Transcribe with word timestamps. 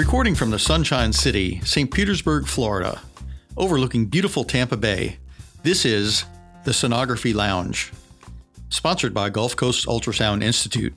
Recording 0.00 0.34
from 0.34 0.48
the 0.50 0.58
Sunshine 0.58 1.12
City, 1.12 1.60
St. 1.62 1.92
Petersburg, 1.92 2.46
Florida, 2.46 3.02
overlooking 3.58 4.06
beautiful 4.06 4.44
Tampa 4.44 4.78
Bay, 4.78 5.18
this 5.62 5.84
is 5.84 6.24
the 6.64 6.70
Sonography 6.70 7.34
Lounge, 7.34 7.92
sponsored 8.70 9.12
by 9.12 9.28
Gulf 9.28 9.56
Coast 9.56 9.86
Ultrasound 9.86 10.42
Institute. 10.42 10.94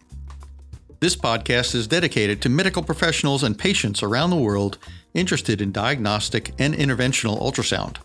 This 1.02 1.18
podcast 1.18 1.76
is 1.76 1.86
dedicated 1.86 2.42
to 2.42 2.50
medical 2.50 2.82
professionals 2.82 3.44
and 3.44 3.60
patients 3.60 4.02
around 4.02 4.30
the 4.30 4.38
world 4.38 4.78
interested 5.14 5.60
in 5.60 5.74
diagnostic 5.74 6.54
and 6.58 6.74
interventional 6.74 7.42
ultrasound. 7.42 7.98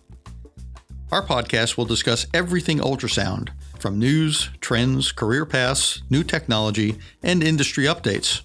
Our 1.13 1.25
podcast 1.25 1.77
will 1.77 1.85
discuss 1.85 2.27
everything 2.35 2.81
ultrasound, 2.81 3.51
from 3.79 4.01
news, 4.01 4.51
trends, 4.61 5.13
career 5.13 5.47
paths, 5.47 6.03
new 6.11 6.25
technology, 6.25 6.99
and 7.23 7.45
industry 7.45 7.85
updates. 7.85 8.43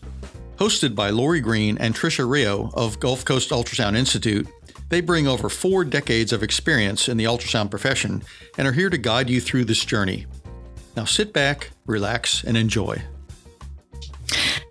Hosted 0.64 0.96
by 0.96 1.10
Lori 1.10 1.42
Green 1.42 1.78
and 1.78 1.94
Tricia 1.94 2.26
Rio 2.26 2.72
of 2.74 2.98
Gulf 3.02 3.26
Coast 3.26 3.50
Ultrasound 3.50 3.98
Institute, 3.98 4.48
they 4.88 5.02
bring 5.02 5.28
over 5.28 5.50
four 5.50 5.84
decades 5.84 6.32
of 6.32 6.42
experience 6.42 7.10
in 7.10 7.18
the 7.18 7.26
ultrasound 7.26 7.70
profession 7.70 8.24
and 8.58 8.66
are 8.66 8.72
here 8.72 8.90
to 8.90 8.98
guide 8.98 9.30
you 9.30 9.42
through 9.42 9.66
this 9.66 9.84
journey. 9.84 10.26
Now 10.96 11.04
sit 11.04 11.34
back, 11.34 11.72
relax, 11.86 12.46
and 12.46 12.56
enjoy. 12.56 13.02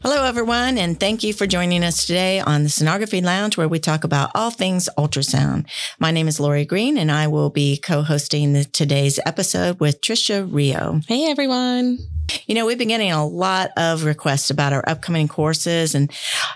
Hello, 0.01 0.25
everyone, 0.25 0.79
and 0.79 0.99
thank 0.99 1.23
you 1.23 1.35
for 1.35 1.47
joining 1.47 1.85
us 1.85 2.07
today 2.07 2.41
on 2.41 2.63
the 2.63 2.71
Sonography 2.71 3.23
Lounge, 3.23 3.59
where 3.59 3.69
we 3.69 3.79
talk 3.79 4.03
about 4.03 4.31
all 4.35 4.51
things 4.51 4.89
ultrasound. 4.97 5.69
My 5.99 6.11
name 6.11 6.27
is 6.27 6.41
Lori 6.41 6.65
Green, 6.65 6.97
and 6.97 7.13
I 7.13 7.27
will 7.27 7.51
be 7.51 7.77
co 7.77 8.01
hosting 8.01 8.65
today's 8.73 9.21
episode 9.27 9.79
with 9.79 10.01
Tricia 10.01 10.51
Rio. 10.51 11.03
Hey, 11.07 11.27
everyone. 11.31 11.99
You 12.47 12.55
know, 12.55 12.67
we've 12.67 12.79
been 12.79 12.89
getting 12.89 13.13
a 13.13 13.27
lot 13.27 13.71
of 13.77 14.05
requests 14.05 14.51
about 14.51 14.73
our 14.73 14.83
upcoming 14.87 15.29
courses 15.29 15.95
and 15.95 16.11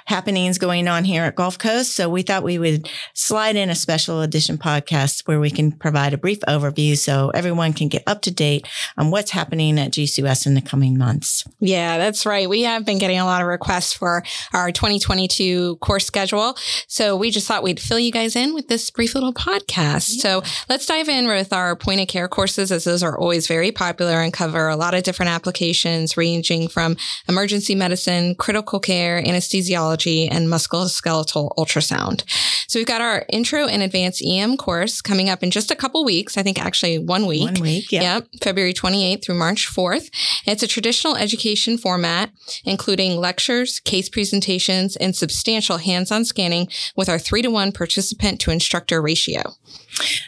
happenings 0.06 0.58
going 0.58 0.88
on 0.88 1.04
here 1.04 1.24
at 1.24 1.34
Gulf 1.34 1.58
Coast. 1.58 1.94
So 1.94 2.08
we 2.08 2.22
thought 2.22 2.42
we 2.42 2.58
would 2.58 2.88
slide 3.14 3.56
in 3.56 3.70
a 3.70 3.74
special 3.74 4.20
edition 4.22 4.56
podcast 4.56 5.26
where 5.26 5.40
we 5.40 5.50
can 5.50 5.72
provide 5.72 6.14
a 6.14 6.18
brief 6.18 6.40
overview 6.40 6.96
so 6.96 7.30
everyone 7.30 7.72
can 7.72 7.88
get 7.88 8.02
up 8.06 8.22
to 8.22 8.30
date 8.30 8.66
on 8.96 9.10
what's 9.10 9.30
happening 9.30 9.78
at 9.78 9.92
GCUS 9.92 10.46
in 10.46 10.54
the 10.54 10.62
coming 10.62 10.96
months. 10.96 11.44
Yeah, 11.60 11.98
that's 11.98 12.24
right. 12.24 12.48
We 12.48 12.62
have 12.62 12.86
been 12.86 12.98
getting 12.98 13.18
a 13.18 13.24
lot 13.24 13.42
of 13.42 13.48
requests 13.48 13.92
for 13.92 14.22
our 14.52 14.72
2022 14.72 15.76
course 15.76 16.06
schedule. 16.06 16.56
So 16.86 17.16
we 17.16 17.30
just 17.30 17.46
thought 17.46 17.62
we'd 17.62 17.80
fill 17.80 17.98
you 17.98 18.12
guys 18.12 18.36
in 18.36 18.54
with 18.54 18.68
this 18.68 18.90
brief 18.90 19.14
little 19.14 19.34
podcast. 19.34 20.16
Yeah. 20.16 20.22
So 20.22 20.42
let's 20.68 20.86
dive 20.86 21.08
in 21.08 21.26
with 21.26 21.52
our 21.52 21.76
point 21.76 22.00
of 22.00 22.08
care 22.08 22.28
courses 22.28 22.72
as 22.72 22.84
those 22.84 23.02
are 23.02 23.18
always 23.18 23.46
very 23.46 23.72
popular 23.72 24.20
and 24.20 24.32
cover 24.32 24.68
a 24.68 24.76
lot 24.76 24.94
of 24.94 25.02
different 25.02 25.30
applications 25.30 25.65
applications 25.66 26.16
ranging 26.16 26.68
from 26.68 26.96
emergency 27.28 27.74
medicine, 27.74 28.34
critical 28.36 28.78
care, 28.78 29.20
anesthesiology, 29.22 30.28
and 30.30 30.48
musculoskeletal 30.48 31.50
ultrasound. 31.58 32.22
So 32.68 32.78
we've 32.78 32.86
got 32.86 33.00
our 33.00 33.24
intro 33.28 33.66
and 33.66 33.82
advanced 33.82 34.22
EM 34.24 34.56
course 34.56 35.00
coming 35.00 35.28
up 35.28 35.42
in 35.42 35.50
just 35.50 35.70
a 35.70 35.76
couple 35.76 36.04
weeks. 36.04 36.36
I 36.36 36.42
think 36.42 36.64
actually 36.64 36.98
one 36.98 37.26
week. 37.26 37.44
One 37.44 37.62
week, 37.62 37.90
yeah. 37.90 38.02
Yep, 38.02 38.28
February 38.42 38.74
28th 38.74 39.24
through 39.24 39.36
March 39.36 39.68
4th. 39.68 40.08
It's 40.46 40.62
a 40.62 40.68
traditional 40.68 41.16
education 41.16 41.78
format, 41.78 42.30
including 42.64 43.16
lectures, 43.16 43.80
case 43.80 44.08
presentations, 44.08 44.96
and 44.96 45.16
substantial 45.16 45.78
hands-on 45.78 46.24
scanning 46.24 46.68
with 46.94 47.08
our 47.08 47.18
three 47.18 47.42
to 47.42 47.48
one 47.48 47.72
participant 47.72 48.40
to 48.40 48.52
instructor 48.52 49.02
ratio. 49.02 49.42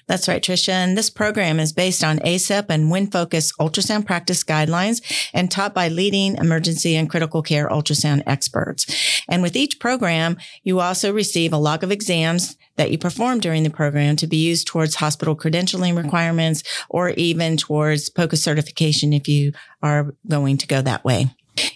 That's 0.07 0.29
right, 0.29 0.43
Tricia. 0.43 0.71
And 0.71 0.97
this 0.97 1.11
program 1.11 1.61
is 1.61 1.73
based 1.73 2.03
on 2.03 2.19
ACEP 2.21 2.67
and 2.69 2.91
WinFocus 2.91 3.53
ultrasound 3.61 4.07
practice 4.07 4.43
guidelines 4.43 5.03
and 5.33 5.51
taught 5.51 5.75
by 5.75 5.89
leading 5.89 6.37
emergency 6.37 6.97
and 6.97 7.11
critical 7.11 7.43
care 7.43 7.69
ultrasound 7.69 8.23
experts. 8.27 9.23
And 9.29 9.43
with 9.43 9.57
each 9.57 9.81
program, 9.81 10.37
you 10.63 10.81
also 10.81 11.13
receive 11.13 11.53
a 11.53 11.59
log 11.59 11.83
of 11.85 11.91
exams 11.91 12.57
that 12.77 12.91
you 12.91 12.99
perform 12.99 13.41
during 13.41 13.65
the 13.65 13.71
program 13.71 14.17
to 14.17 14.27
be 14.27 14.37
used 14.37 14.67
towards 14.67 14.95
hospital 14.95 15.37
credentialing 15.37 15.97
requirements 15.97 16.63
or 16.89 17.11
even 17.11 17.57
towards 17.57 18.09
POCUS 18.09 18.43
certification 18.43 19.13
if 19.13 19.29
you 19.29 19.53
are 19.83 20.15
going 20.29 20.57
to 20.59 20.67
go 20.67 20.81
that 20.81 21.05
way. 21.05 21.27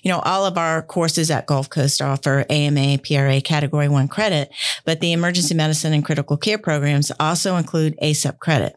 You 0.02 0.10
know, 0.10 0.20
all 0.20 0.47
of 0.47 0.56
our 0.56 0.82
courses 0.82 1.31
at 1.31 1.47
Gulf 1.47 1.69
Coast 1.69 2.00
offer 2.00 2.44
AMA, 2.48 2.98
PRA 2.98 3.41
category 3.41 3.88
one 3.88 4.08
credit, 4.08 4.52
but 4.84 5.00
the 5.00 5.12
emergency 5.12 5.54
medicine 5.54 5.92
and 5.92 6.04
critical 6.04 6.36
care 6.36 6.58
programs 6.58 7.10
also 7.19 7.56
include 7.56 7.98
ACEP 8.00 8.38
credit. 8.38 8.76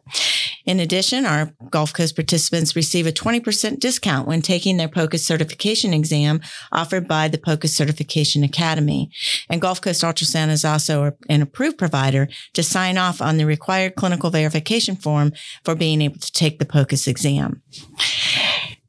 In 0.66 0.80
addition, 0.80 1.26
our 1.26 1.54
Gulf 1.70 1.94
Coast 1.94 2.16
participants 2.16 2.76
receive 2.76 3.06
a 3.06 3.12
20% 3.12 3.80
discount 3.80 4.28
when 4.28 4.42
taking 4.42 4.78
their 4.78 4.88
POCUS 4.88 5.24
certification 5.24 5.94
exam 5.94 6.42
offered 6.72 7.08
by 7.08 7.28
the 7.28 7.38
POCUS 7.38 7.76
Certification 7.76 8.44
Academy. 8.44 9.12
And 9.50 9.62
Gulf 9.62 9.80
Coast 9.80 10.02
Ultrasound 10.02 10.50
is 10.50 10.66
also 10.66 11.12
an 11.30 11.42
approved 11.44 11.78
provider 11.78 12.28
to 12.54 12.64
sign 12.64 12.98
off 12.98 13.22
on 13.22 13.38
the 13.38 13.46
required 13.46 13.96
clinical 13.96 14.32
verification 14.32 14.96
form 14.96 15.34
for 15.64 15.76
being 15.76 16.02
able 16.02 16.20
to 16.20 16.32
take 16.32 16.58
the 16.58 16.66
POCUS 16.66 17.08
exam. 17.08 17.62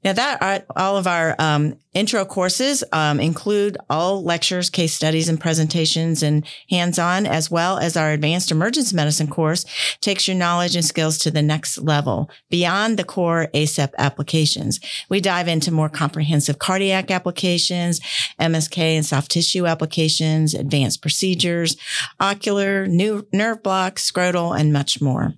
Now 0.06 0.12
that 0.12 0.40
are, 0.40 0.62
all 0.76 0.96
of 0.96 1.08
our 1.08 1.34
um, 1.40 1.80
intro 1.92 2.24
courses 2.24 2.84
um, 2.92 3.18
include 3.18 3.76
all 3.90 4.22
lectures, 4.22 4.70
case 4.70 4.94
studies, 4.94 5.28
and 5.28 5.40
presentations 5.40 6.22
and 6.22 6.46
hands-on, 6.70 7.26
as 7.26 7.50
well 7.50 7.78
as 7.78 7.96
our 7.96 8.12
advanced 8.12 8.52
emergency 8.52 8.94
medicine 8.94 9.26
course 9.26 9.64
takes 10.00 10.28
your 10.28 10.36
knowledge 10.36 10.76
and 10.76 10.84
skills 10.84 11.18
to 11.18 11.30
the 11.32 11.42
next 11.42 11.78
level 11.78 12.30
beyond 12.50 12.96
the 12.96 13.02
core 13.02 13.48
ACEP 13.52 13.94
applications. 13.98 14.78
We 15.08 15.20
dive 15.20 15.48
into 15.48 15.72
more 15.72 15.88
comprehensive 15.88 16.60
cardiac 16.60 17.10
applications, 17.10 17.98
MSK 18.40 18.78
and 18.78 19.04
soft 19.04 19.32
tissue 19.32 19.66
applications, 19.66 20.54
advanced 20.54 21.02
procedures, 21.02 21.76
ocular, 22.20 22.86
new 22.86 23.26
nerve 23.32 23.60
blocks, 23.60 24.08
scrotal, 24.08 24.56
and 24.56 24.72
much 24.72 25.00
more. 25.00 25.34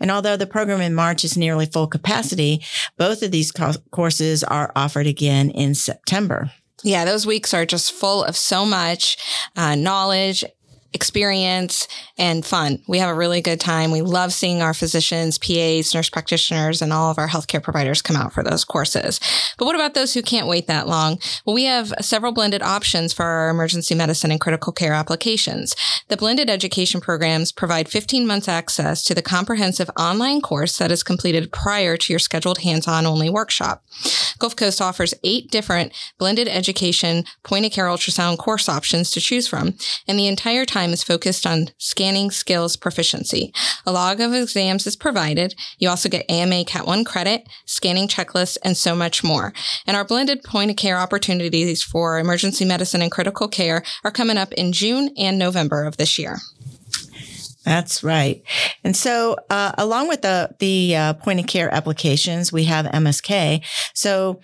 And 0.00 0.10
although 0.10 0.36
the 0.36 0.46
program 0.46 0.80
in 0.80 0.94
March 0.94 1.24
is 1.24 1.36
nearly 1.36 1.66
full 1.66 1.86
capacity, 1.86 2.62
both 2.96 3.22
of 3.22 3.30
these 3.30 3.52
co- 3.52 3.74
courses 3.90 4.42
are 4.44 4.72
offered 4.74 5.06
again 5.06 5.50
in 5.50 5.74
September. 5.74 6.50
Yeah, 6.82 7.04
those 7.04 7.26
weeks 7.26 7.54
are 7.54 7.64
just 7.64 7.92
full 7.92 8.24
of 8.24 8.36
so 8.36 8.66
much 8.66 9.16
uh, 9.56 9.74
knowledge 9.76 10.44
experience 10.94 11.88
and 12.18 12.44
fun. 12.44 12.82
We 12.86 12.98
have 12.98 13.10
a 13.10 13.14
really 13.14 13.40
good 13.40 13.60
time. 13.60 13.90
We 13.90 14.02
love 14.02 14.32
seeing 14.32 14.62
our 14.62 14.74
physicians, 14.74 15.38
PAs, 15.38 15.94
nurse 15.94 16.10
practitioners, 16.10 16.82
and 16.82 16.92
all 16.92 17.10
of 17.10 17.18
our 17.18 17.28
healthcare 17.28 17.62
providers 17.62 18.02
come 18.02 18.16
out 18.16 18.32
for 18.32 18.42
those 18.42 18.64
courses. 18.64 19.20
But 19.58 19.66
what 19.66 19.74
about 19.74 19.94
those 19.94 20.14
who 20.14 20.22
can't 20.22 20.46
wait 20.46 20.66
that 20.66 20.88
long? 20.88 21.18
Well, 21.44 21.54
we 21.54 21.64
have 21.64 21.92
several 22.00 22.32
blended 22.32 22.62
options 22.62 23.12
for 23.12 23.24
our 23.24 23.50
emergency 23.50 23.94
medicine 23.94 24.30
and 24.30 24.40
critical 24.40 24.72
care 24.72 24.92
applications. 24.92 25.74
The 26.08 26.16
blended 26.16 26.50
education 26.50 27.00
programs 27.00 27.52
provide 27.52 27.88
15 27.88 28.26
months 28.26 28.48
access 28.48 29.04
to 29.04 29.14
the 29.14 29.22
comprehensive 29.22 29.90
online 29.98 30.40
course 30.40 30.76
that 30.78 30.90
is 30.90 31.02
completed 31.02 31.52
prior 31.52 31.96
to 31.96 32.12
your 32.12 32.18
scheduled 32.18 32.58
hands-on 32.58 33.06
only 33.06 33.30
workshop. 33.30 33.84
Gulf 34.38 34.56
Coast 34.56 34.80
offers 34.80 35.14
eight 35.22 35.50
different 35.50 35.92
blended 36.18 36.48
education 36.48 37.24
point 37.44 37.64
of 37.64 37.72
care 37.72 37.86
ultrasound 37.86 38.38
course 38.38 38.68
options 38.68 39.10
to 39.12 39.20
choose 39.20 39.46
from, 39.46 39.74
and 40.08 40.18
the 40.18 40.26
entire 40.26 40.64
time 40.64 40.81
time 40.82 40.92
is 40.92 41.04
focused 41.04 41.46
on 41.46 41.68
scanning 41.78 42.30
skills 42.30 42.76
proficiency. 42.76 43.52
A 43.86 43.92
log 43.92 44.20
of 44.20 44.34
exams 44.34 44.86
is 44.86 44.96
provided. 44.96 45.54
You 45.78 45.88
also 45.88 46.08
get 46.08 46.28
AMA 46.28 46.64
Cat 46.64 46.86
1 46.86 47.04
credit, 47.04 47.48
scanning 47.66 48.08
checklists, 48.08 48.58
and 48.64 48.76
so 48.76 48.96
much 48.96 49.22
more. 49.22 49.52
And 49.86 49.96
our 49.96 50.04
blended 50.04 50.42
point 50.42 50.70
of 50.70 50.76
care 50.76 50.98
opportunities 50.98 51.82
for 51.82 52.18
emergency 52.18 52.64
medicine 52.64 53.02
and 53.02 53.12
critical 53.12 53.48
care 53.48 53.82
are 54.02 54.10
coming 54.10 54.36
up 54.36 54.52
in 54.54 54.72
June 54.72 55.10
and 55.16 55.38
November 55.38 55.84
of 55.84 55.98
this 55.98 56.18
year. 56.18 56.38
That's 57.64 58.02
right. 58.02 58.42
And 58.82 58.96
so, 58.96 59.36
uh, 59.48 59.72
along 59.78 60.08
with 60.08 60.22
the 60.22 60.54
the 60.58 60.96
uh, 60.96 61.12
point 61.14 61.38
of 61.38 61.46
care 61.46 61.72
applications, 61.72 62.52
we 62.52 62.64
have 62.64 62.86
MSK. 62.86 63.62
So, 63.94 64.40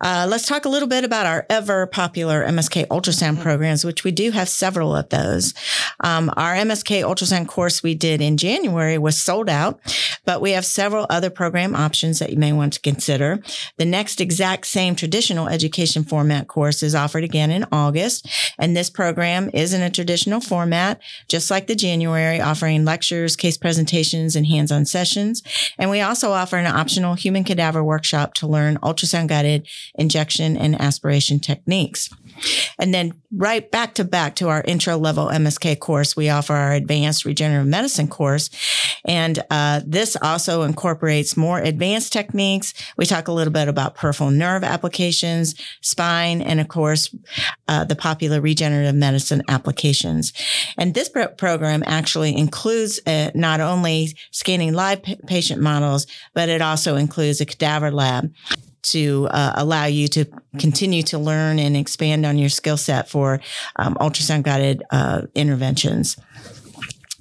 uh, 0.00 0.26
let's 0.28 0.46
talk 0.46 0.66
a 0.66 0.68
little 0.68 0.88
bit 0.88 1.02
about 1.02 1.24
our 1.24 1.46
ever 1.48 1.86
popular 1.86 2.44
MSK 2.44 2.86
ultrasound 2.88 3.40
programs, 3.40 3.86
which 3.86 4.04
we 4.04 4.10
do 4.10 4.32
have 4.32 4.50
several 4.50 4.94
of 4.94 5.08
those. 5.08 5.54
Um, 6.00 6.30
our 6.36 6.54
MSK 6.54 7.02
ultrasound 7.02 7.48
course 7.48 7.82
we 7.82 7.94
did 7.94 8.20
in 8.20 8.36
January 8.36 8.98
was 8.98 9.16
sold 9.16 9.48
out, 9.48 9.80
but 10.26 10.42
we 10.42 10.50
have 10.50 10.66
several 10.66 11.06
other 11.08 11.30
program 11.30 11.74
options 11.74 12.18
that 12.18 12.30
you 12.30 12.36
may 12.36 12.52
want 12.52 12.74
to 12.74 12.80
consider. 12.80 13.42
The 13.78 13.86
next 13.86 14.20
exact 14.20 14.66
same 14.66 14.94
traditional 14.94 15.48
education 15.48 16.04
format 16.04 16.48
course 16.48 16.82
is 16.82 16.94
offered 16.94 17.24
again 17.24 17.50
in 17.50 17.64
August, 17.72 18.28
and 18.58 18.76
this 18.76 18.90
program 18.90 19.48
is 19.54 19.72
in 19.72 19.80
a 19.80 19.90
traditional 19.90 20.42
format, 20.42 21.00
just 21.28 21.50
like 21.50 21.66
the 21.66 21.74
January 21.74 22.33
offering 22.40 22.84
lectures, 22.84 23.36
case 23.36 23.56
presentations, 23.56 24.36
and 24.36 24.46
hands-on 24.46 24.86
sessions. 24.86 25.42
And 25.78 25.90
we 25.90 26.00
also 26.00 26.32
offer 26.32 26.56
an 26.56 26.66
optional 26.66 27.14
human 27.14 27.44
cadaver 27.44 27.82
workshop 27.82 28.34
to 28.34 28.46
learn 28.46 28.78
ultrasound 28.78 29.28
guided 29.28 29.68
injection 29.94 30.56
and 30.56 30.80
aspiration 30.80 31.40
techniques. 31.40 32.10
And 32.78 32.92
then 32.92 33.14
right 33.32 33.70
back 33.70 33.94
to 33.94 34.04
back 34.04 34.36
to 34.36 34.48
our 34.48 34.62
intro 34.62 34.96
level 34.96 35.26
MSK 35.26 35.78
course, 35.80 36.16
we 36.16 36.28
offer 36.28 36.54
our 36.54 36.72
advanced 36.72 37.24
regenerative 37.24 37.66
medicine 37.66 38.08
course. 38.08 38.50
And 39.04 39.42
uh, 39.50 39.80
this 39.84 40.16
also 40.20 40.62
incorporates 40.62 41.36
more 41.36 41.58
advanced 41.58 42.12
techniques. 42.12 42.74
We 42.96 43.06
talk 43.06 43.28
a 43.28 43.32
little 43.32 43.52
bit 43.52 43.68
about 43.68 43.94
peripheral 43.94 44.30
nerve 44.30 44.64
applications, 44.64 45.54
spine, 45.80 46.40
and 46.40 46.60
of 46.60 46.68
course, 46.68 47.14
uh, 47.68 47.84
the 47.84 47.96
popular 47.96 48.40
regenerative 48.40 48.94
medicine 48.94 49.42
applications. 49.48 50.32
And 50.78 50.94
this 50.94 51.08
program 51.08 51.82
actually 51.86 52.36
includes 52.36 53.00
uh, 53.06 53.30
not 53.34 53.60
only 53.60 54.16
scanning 54.30 54.74
live 54.74 55.02
p- 55.02 55.16
patient 55.26 55.60
models, 55.60 56.06
but 56.32 56.48
it 56.48 56.62
also 56.62 56.96
includes 56.96 57.40
a 57.40 57.46
cadaver 57.46 57.90
lab 57.90 58.32
to 58.84 59.28
uh, 59.30 59.52
allow 59.56 59.86
you 59.86 60.08
to 60.08 60.26
continue 60.58 61.02
to 61.02 61.18
learn 61.18 61.58
and 61.58 61.76
expand 61.76 62.24
on 62.24 62.38
your 62.38 62.48
skill 62.48 62.76
set 62.76 63.08
for 63.08 63.40
um, 63.76 63.94
ultrasound 63.96 64.42
guided 64.42 64.82
uh, 64.90 65.22
interventions. 65.34 66.16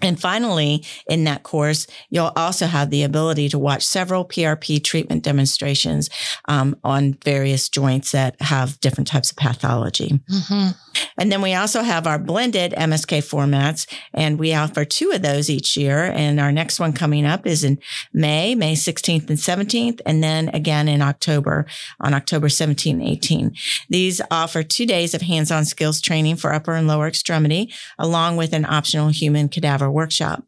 And 0.04 0.20
finally, 0.20 0.84
in 1.08 1.24
that 1.24 1.44
course, 1.44 1.88
you'll 2.10 2.34
also 2.36 2.66
have 2.66 2.90
the 2.90 3.04
ability 3.04 3.50
to 3.50 3.60
watch 3.60 3.84
several 3.84 4.26
PRP 4.26 4.84
treatment 4.84 5.24
demonstrations 5.24 6.10
um, 6.46 6.76
on 6.84 7.14
various 7.24 7.70
joints 7.70 8.12
that 8.12 8.40
have 8.42 8.80
different 8.80 9.08
types 9.08 9.32
of 9.32 9.38
pathology. 9.38 10.20
Mm-hmm. 10.30 10.70
And 11.18 11.32
then 11.32 11.42
we 11.42 11.54
also 11.54 11.82
have 11.82 12.08
our 12.08 12.20
blended 12.20 12.74
MSK 12.74 13.20
formats, 13.20 13.88
and 14.14 14.38
we 14.38 14.54
offer 14.54 14.86
two 14.86 15.12
of 15.12 15.22
those 15.22 15.50
each 15.50 15.76
year. 15.78 16.04
And 16.04 16.40
our 16.40 16.52
next 16.52 16.80
one 16.80 16.94
coming 16.94 17.26
up 17.26 17.48
is 17.48 17.64
in 17.64 17.80
May, 18.14 18.56
May 18.56 18.74
16th 18.74 19.30
and 19.30 19.40
17th, 19.40 20.02
and 20.06 20.24
then 20.24 20.50
again 20.50 20.88
in 20.88 21.02
October, 21.02 21.66
on 22.00 22.14
October 22.14 22.50
17 22.50 23.00
and 23.00 23.10
18. 23.10 23.56
These 23.90 24.22
offer 24.30 24.64
two 24.64 24.86
days 24.86 25.14
of 25.14 25.22
hands 25.22 25.52
on 25.52 25.66
skills 25.66 26.02
training 26.02 26.36
for 26.36 26.54
upper 26.54 26.74
and 26.74 26.88
lower 26.88 27.08
extremity, 27.08 27.74
along 27.98 28.38
with 28.38 28.54
an 28.54 28.66
optional 28.66 29.10
human 29.10 29.50
cadaver 29.50 29.90
workshop. 29.94 30.44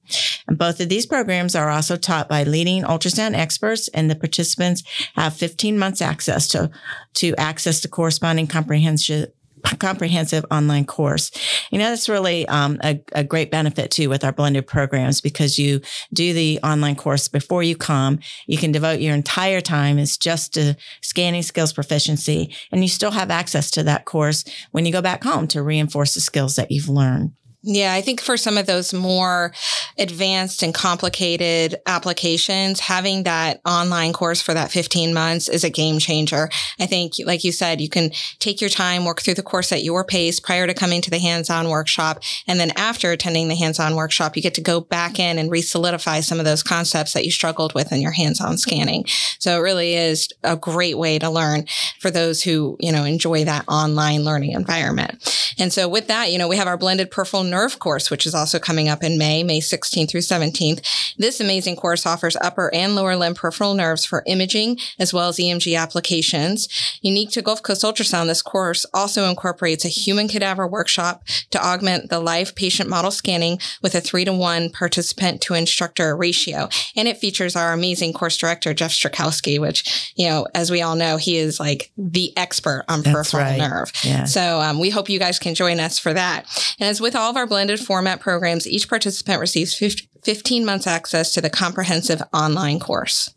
And 0.47 0.57
both 0.57 0.79
of 0.79 0.89
these 0.89 1.05
programs 1.05 1.55
are 1.55 1.69
also 1.69 1.95
taught 1.95 2.29
by 2.29 2.43
leading 2.43 2.83
ultrasound 2.83 3.35
experts, 3.35 3.87
and 3.89 4.09
the 4.09 4.15
participants 4.15 4.83
have 5.15 5.35
15 5.35 5.77
months 5.77 6.01
access 6.01 6.47
to, 6.49 6.69
to 7.15 7.35
access 7.37 7.81
the 7.81 7.87
corresponding 7.87 8.47
comprehensive 8.47 9.31
comprehensive 9.79 10.45
online 10.51 10.85
course. 10.85 11.31
You 11.71 11.79
know, 11.79 11.89
that's 11.89 12.09
really 12.09 12.47
um, 12.47 12.79
a, 12.83 13.01
a, 13.13 13.23
great 13.23 13.51
benefit 13.51 13.91
too 13.91 14.09
with 14.09 14.23
our 14.23 14.31
blended 14.31 14.67
programs 14.67 15.21
because 15.21 15.57
you 15.57 15.81
do 16.13 16.33
the 16.33 16.59
online 16.63 16.95
course 16.95 17.27
before 17.27 17.63
you 17.63 17.75
come. 17.75 18.19
You 18.47 18.57
can 18.57 18.71
devote 18.71 18.99
your 18.99 19.15
entire 19.15 19.61
time 19.61 19.97
is 19.97 20.17
just 20.17 20.53
to 20.53 20.75
scanning 21.01 21.41
skills 21.41 21.73
proficiency, 21.73 22.53
and 22.71 22.83
you 22.83 22.87
still 22.87 23.11
have 23.11 23.31
access 23.31 23.71
to 23.71 23.83
that 23.83 24.05
course 24.05 24.43
when 24.71 24.85
you 24.85 24.91
go 24.91 25.01
back 25.01 25.23
home 25.23 25.47
to 25.47 25.63
reinforce 25.63 26.13
the 26.13 26.21
skills 26.21 26.55
that 26.55 26.71
you've 26.71 26.89
learned. 26.89 27.31
Yeah, 27.67 27.95
I 27.95 28.01
think 28.01 28.21
for 28.21 28.37
some 28.37 28.59
of 28.59 28.67
those 28.67 28.93
more 28.93 29.51
advanced 29.97 30.61
and 30.61 30.71
complicated 30.71 31.77
applications, 31.87 32.79
having 32.79 33.23
that 33.23 33.59
online 33.65 34.13
course 34.13 34.39
for 34.39 34.53
that 34.53 34.69
15 34.69 35.15
months 35.15 35.49
is 35.49 35.63
a 35.63 35.71
game 35.71 35.97
changer. 35.97 36.47
I 36.79 36.85
think, 36.85 37.13
like 37.25 37.43
you 37.43 37.51
said, 37.51 37.81
you 37.81 37.89
can 37.89 38.11
take 38.37 38.61
your 38.61 38.69
time, 38.69 39.03
work 39.03 39.23
through 39.23 39.33
the 39.33 39.41
course 39.41 39.71
at 39.71 39.83
your 39.83 40.05
pace 40.05 40.39
prior 40.39 40.67
to 40.67 40.75
coming 40.75 41.01
to 41.01 41.09
the 41.09 41.17
hands-on 41.17 41.69
workshop. 41.69 42.21
And 42.47 42.59
then 42.59 42.71
after 42.75 43.11
attending 43.11 43.47
the 43.47 43.55
hands-on 43.55 43.95
workshop, 43.95 44.35
you 44.35 44.43
get 44.43 44.53
to 44.55 44.61
go 44.61 44.79
back 44.79 45.17
in 45.17 45.39
and 45.39 45.49
re-solidify 45.49 46.19
some 46.19 46.37
of 46.37 46.45
those 46.45 46.61
concepts 46.61 47.13
that 47.13 47.25
you 47.25 47.31
struggled 47.31 47.73
with 47.73 47.91
in 47.91 47.99
your 47.99 48.11
hands-on 48.11 48.59
scanning. 48.59 49.05
So 49.39 49.57
it 49.57 49.61
really 49.61 49.95
is 49.95 50.31
a 50.43 50.55
great 50.55 50.99
way 50.99 51.17
to 51.17 51.31
learn 51.31 51.65
for 51.99 52.11
those 52.11 52.43
who, 52.43 52.77
you 52.79 52.91
know, 52.91 53.05
enjoy 53.05 53.45
that 53.45 53.67
online 53.67 54.23
learning 54.23 54.51
environment. 54.51 55.31
And 55.57 55.73
so 55.73 55.87
with 55.87 56.07
that, 56.07 56.31
you 56.31 56.37
know, 56.37 56.47
we 56.47 56.57
have 56.57 56.67
our 56.67 56.77
blended 56.77 57.09
peripheral 57.09 57.43
nerve 57.55 57.79
course, 57.79 58.11
which 58.11 58.25
is 58.25 58.35
also 58.35 58.59
coming 58.59 58.89
up 58.89 59.01
in 59.01 59.17
May, 59.17 59.41
May 59.41 59.61
16th 59.61 60.09
through 60.09 60.19
17th. 60.19 61.15
This 61.17 61.39
amazing 61.39 61.77
course 61.77 62.05
offers 62.05 62.35
upper 62.41 62.69
and 62.73 62.95
lower 62.95 63.15
limb 63.15 63.33
peripheral 63.33 63.73
nerves 63.73 64.05
for 64.05 64.23
imaging 64.27 64.77
as 64.99 65.13
well 65.13 65.29
as 65.29 65.37
EMG 65.37 65.77
applications. 65.77 66.67
Unique 67.01 67.31
to 67.31 67.41
Gulf 67.41 67.63
Coast 67.63 67.83
Ultrasound, 67.83 68.27
this 68.27 68.41
course 68.41 68.85
also 68.93 69.29
incorporates 69.29 69.85
a 69.85 69.89
human 69.89 70.27
cadaver 70.27 70.67
workshop 70.67 71.23
to 71.51 71.65
augment 71.65 72.09
the 72.09 72.19
live 72.19 72.55
patient 72.55 72.89
model 72.89 73.09
scanning 73.09 73.57
with 73.81 73.95
a 73.95 74.01
three 74.01 74.25
to 74.25 74.33
one 74.33 74.69
participant 74.69 75.39
to 75.41 75.53
instructor 75.53 76.13
ratio. 76.13 76.67
And 76.97 77.07
it 77.07 77.17
features 77.17 77.55
our 77.55 77.71
amazing 77.71 78.11
course 78.11 78.35
director, 78.35 78.73
Jeff 78.73 78.91
Strakowski, 78.91 79.61
which, 79.61 80.11
you 80.17 80.27
know, 80.27 80.45
as 80.53 80.69
we 80.69 80.81
all 80.81 80.95
know, 80.95 81.15
he 81.15 81.37
is 81.37 81.57
like 81.57 81.91
the 81.97 82.37
expert 82.37 82.83
on 82.89 83.01
That's 83.01 83.13
peripheral 83.13 83.43
right. 83.43 83.57
nerve. 83.57 83.93
Yeah. 84.03 84.25
So 84.25 84.59
um, 84.59 84.77
we 84.77 84.89
hope 84.89 85.09
you 85.09 85.19
guys 85.19 85.39
can 85.39 85.55
join 85.55 85.79
us 85.79 85.97
for 85.97 86.13
that. 86.13 86.45
And 86.79 86.89
as 86.89 86.99
with 86.99 87.15
all 87.15 87.29
of 87.29 87.37
our 87.45 87.47
blended 87.47 87.79
format 87.79 88.19
programs, 88.19 88.67
each 88.67 88.89
participant 88.89 89.39
receives 89.39 89.75
15 89.75 90.65
months 90.65 90.87
access 90.87 91.31
to 91.33 91.41
the 91.41 91.49
comprehensive 91.49 92.21
online 92.33 92.79
course. 92.79 93.35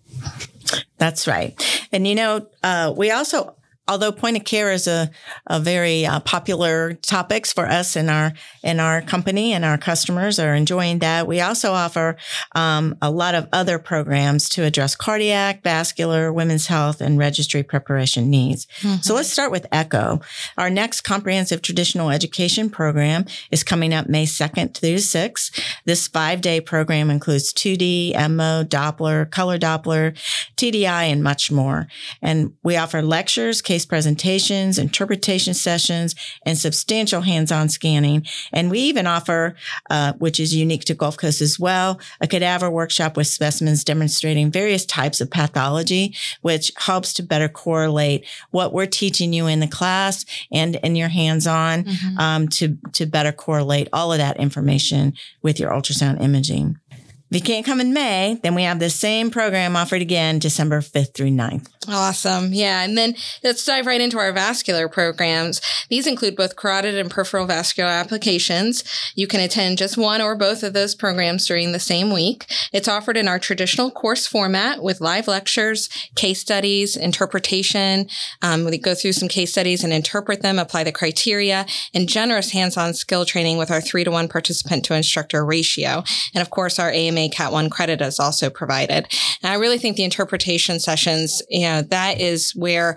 That's 0.96 1.26
right. 1.26 1.54
And 1.92 2.06
you 2.06 2.14
know, 2.14 2.46
uh, 2.62 2.94
we 2.96 3.10
also 3.10 3.54
although 3.88 4.12
point 4.12 4.36
of 4.36 4.44
care 4.44 4.72
is 4.72 4.86
a, 4.86 5.10
a 5.46 5.58
very 5.58 6.06
uh, 6.06 6.20
popular 6.20 6.94
topics 6.94 7.52
for 7.52 7.66
us 7.66 7.96
in 7.96 8.08
our 8.08 8.32
in 8.62 8.80
our 8.80 9.00
company 9.02 9.52
and 9.52 9.64
our 9.64 9.78
customers 9.78 10.38
are 10.38 10.54
enjoying 10.54 10.98
that. 11.00 11.26
We 11.26 11.40
also 11.40 11.72
offer 11.72 12.16
um, 12.54 12.96
a 13.00 13.10
lot 13.10 13.34
of 13.34 13.48
other 13.52 13.78
programs 13.78 14.48
to 14.50 14.64
address 14.64 14.94
cardiac 14.94 15.62
vascular 15.62 16.32
women's 16.32 16.66
health 16.66 17.00
and 17.00 17.18
registry 17.18 17.62
preparation 17.62 18.30
needs. 18.30 18.66
Mm-hmm. 18.80 19.00
so 19.02 19.14
let's 19.14 19.30
start 19.30 19.50
with 19.50 19.66
echo. 19.72 20.20
Our 20.56 20.70
next 20.70 21.02
comprehensive 21.02 21.62
traditional 21.62 22.10
education 22.10 22.70
program 22.70 23.24
is 23.50 23.64
coming 23.64 23.94
up 23.94 24.08
may 24.08 24.26
2nd 24.26 24.74
through 24.74 24.96
6th 24.96 25.48
this 25.84 26.08
five 26.08 26.40
day 26.40 26.60
program 26.60 27.10
includes 27.10 27.52
2d 27.52 28.14
mo 28.30 28.64
doppler 28.64 29.30
color 29.30 29.58
doppler 29.58 30.16
tdi 30.56 30.84
and 30.86 31.22
much 31.22 31.50
more. 31.50 31.86
And 32.20 32.52
we 32.62 32.76
offer 32.76 33.02
lectures 33.02 33.62
case 33.62 33.77
presentations, 33.86 34.78
interpretation 34.78 35.54
sessions, 35.54 36.14
and 36.44 36.56
substantial 36.56 37.22
hands-on 37.22 37.68
scanning. 37.68 38.26
And 38.52 38.70
we 38.70 38.80
even 38.80 39.06
offer, 39.06 39.54
uh, 39.90 40.12
which 40.14 40.40
is 40.40 40.54
unique 40.54 40.84
to 40.84 40.94
Gulf 40.94 41.16
Coast 41.16 41.40
as 41.40 41.58
well, 41.58 42.00
a 42.20 42.26
cadaver 42.26 42.70
workshop 42.70 43.16
with 43.16 43.26
specimens 43.26 43.84
demonstrating 43.84 44.50
various 44.50 44.84
types 44.84 45.20
of 45.20 45.30
pathology, 45.30 46.14
which 46.42 46.72
helps 46.76 47.12
to 47.14 47.22
better 47.22 47.48
correlate 47.48 48.26
what 48.50 48.72
we're 48.72 48.86
teaching 48.86 49.32
you 49.32 49.46
in 49.46 49.60
the 49.60 49.68
class 49.68 50.24
and 50.52 50.76
in 50.76 50.96
your 50.96 51.08
hands-on 51.08 51.84
mm-hmm. 51.84 52.18
um, 52.18 52.48
to 52.48 52.78
to 52.92 53.06
better 53.06 53.32
correlate 53.32 53.88
all 53.92 54.12
of 54.12 54.18
that 54.18 54.38
information 54.38 55.14
with 55.42 55.58
your 55.58 55.70
ultrasound 55.70 56.20
imaging. 56.20 56.78
If 57.30 57.36
you 57.36 57.42
can't 57.42 57.66
come 57.66 57.80
in 57.80 57.92
May, 57.92 58.38
then 58.42 58.54
we 58.54 58.62
have 58.62 58.78
the 58.78 58.88
same 58.88 59.30
program 59.30 59.76
offered 59.76 60.00
again 60.00 60.38
December 60.38 60.80
5th 60.80 61.12
through 61.12 61.30
9th. 61.30 61.68
Awesome. 61.86 62.52
Yeah. 62.52 62.82
And 62.82 62.96
then 62.96 63.14
let's 63.42 63.64
dive 63.64 63.86
right 63.86 64.00
into 64.00 64.18
our 64.18 64.32
vascular 64.32 64.88
programs. 64.88 65.60
These 65.88 66.06
include 66.06 66.36
both 66.36 66.56
carotid 66.56 66.94
and 66.94 67.10
peripheral 67.10 67.46
vascular 67.46 67.90
applications. 67.90 68.84
You 69.14 69.26
can 69.26 69.40
attend 69.40 69.78
just 69.78 69.96
one 69.96 70.20
or 70.20 70.36
both 70.36 70.62
of 70.62 70.74
those 70.74 70.94
programs 70.94 71.46
during 71.46 71.72
the 71.72 71.78
same 71.78 72.12
week. 72.12 72.46
It's 72.72 72.88
offered 72.88 73.16
in 73.16 73.28
our 73.28 73.38
traditional 73.38 73.90
course 73.90 74.26
format 74.26 74.82
with 74.82 75.00
live 75.00 75.28
lectures, 75.28 75.88
case 76.14 76.40
studies, 76.40 76.96
interpretation. 76.96 78.08
Um, 78.42 78.64
we 78.64 78.78
go 78.78 78.94
through 78.94 79.12
some 79.12 79.28
case 79.28 79.52
studies 79.52 79.82
and 79.82 79.92
interpret 79.92 80.42
them, 80.42 80.58
apply 80.58 80.84
the 80.84 80.92
criteria, 80.92 81.66
and 81.94 82.08
generous 82.08 82.52
hands-on 82.52 82.94
skill 82.94 83.24
training 83.24 83.56
with 83.56 83.70
our 83.70 83.80
three 83.80 84.04
to 84.04 84.10
one 84.10 84.28
participant 84.28 84.84
to 84.84 84.94
instructor 84.94 85.44
ratio. 85.44 86.04
And 86.34 86.42
of 86.42 86.50
course, 86.50 86.78
our 86.78 86.90
AMA 86.90 87.17
Cat 87.28 87.52
1 87.52 87.70
credit 87.70 88.00
is 88.00 88.20
also 88.20 88.50
provided. 88.50 89.06
And 89.42 89.52
I 89.52 89.54
really 89.54 89.78
think 89.78 89.96
the 89.96 90.04
interpretation 90.04 90.78
sessions, 90.78 91.42
you 91.48 91.62
know, 91.62 91.82
that 91.82 92.20
is 92.20 92.52
where 92.52 92.96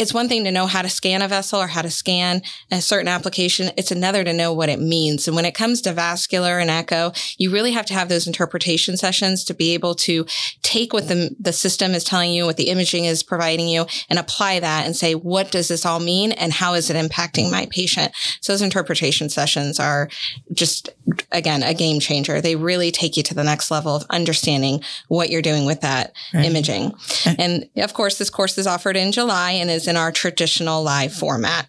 it's 0.00 0.14
one 0.14 0.28
thing 0.28 0.44
to 0.44 0.50
know 0.50 0.66
how 0.66 0.80
to 0.80 0.88
scan 0.88 1.20
a 1.20 1.28
vessel 1.28 1.60
or 1.60 1.66
how 1.66 1.82
to 1.82 1.90
scan 1.90 2.40
a 2.70 2.80
certain 2.80 3.08
application. 3.08 3.70
It's 3.76 3.90
another 3.90 4.24
to 4.24 4.32
know 4.32 4.52
what 4.52 4.70
it 4.70 4.80
means. 4.80 5.28
And 5.28 5.36
when 5.36 5.44
it 5.44 5.54
comes 5.54 5.82
to 5.82 5.92
vascular 5.92 6.58
and 6.58 6.70
echo, 6.70 7.12
you 7.36 7.50
really 7.50 7.72
have 7.72 7.84
to 7.86 7.94
have 7.94 8.08
those 8.08 8.26
interpretation 8.26 8.96
sessions 8.96 9.44
to 9.44 9.54
be 9.54 9.74
able 9.74 9.94
to 9.96 10.24
take 10.62 10.94
what 10.94 11.08
the, 11.08 11.36
the 11.38 11.52
system 11.52 11.92
is 11.92 12.02
telling 12.02 12.32
you, 12.32 12.46
what 12.46 12.56
the 12.56 12.70
imaging 12.70 13.04
is 13.04 13.22
providing 13.22 13.68
you 13.68 13.84
and 14.08 14.18
apply 14.18 14.58
that 14.60 14.86
and 14.86 14.96
say, 14.96 15.14
what 15.14 15.50
does 15.50 15.68
this 15.68 15.84
all 15.84 16.00
mean? 16.00 16.32
And 16.32 16.52
how 16.52 16.72
is 16.72 16.88
it 16.88 16.96
impacting 16.96 17.50
my 17.50 17.66
patient? 17.70 18.12
So 18.40 18.54
those 18.54 18.62
interpretation 18.62 19.28
sessions 19.28 19.78
are 19.78 20.08
just, 20.54 20.88
again, 21.30 21.62
a 21.62 21.74
game 21.74 22.00
changer. 22.00 22.40
They 22.40 22.56
really 22.56 22.90
take 22.90 23.18
you 23.18 23.22
to 23.24 23.34
the 23.34 23.44
next 23.44 23.59
next 23.60 23.70
level 23.70 23.94
of 23.94 24.06
understanding 24.08 24.82
what 25.08 25.28
you're 25.28 25.42
doing 25.42 25.66
with 25.66 25.82
that 25.82 26.14
right. 26.32 26.46
imaging. 26.46 26.94
And 27.26 27.68
of 27.76 27.92
course, 27.92 28.16
this 28.16 28.30
course 28.30 28.56
is 28.56 28.66
offered 28.66 28.96
in 28.96 29.12
July 29.12 29.50
and 29.50 29.70
is 29.70 29.86
in 29.86 29.96
our 29.96 30.10
traditional 30.10 30.82
live 30.82 31.12
format. 31.12 31.66